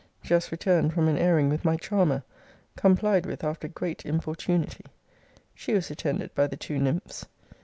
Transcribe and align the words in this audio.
Just 0.23 0.51
returned 0.51 0.93
from 0.95 1.07
an 1.07 1.15
airing 1.19 1.47
with 1.47 1.63
my 1.63 1.77
charmer, 1.77 2.23
complied 2.75 3.27
with 3.27 3.43
after 3.43 3.67
great 3.67 4.03
importunity. 4.03 4.85
She 5.53 5.73
was 5.75 5.91
attended 5.91 6.33
by 6.33 6.47
the 6.47 6.57
two 6.57 6.79
nymphs. 6.79 7.27